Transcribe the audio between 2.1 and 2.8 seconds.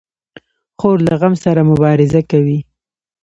کوي.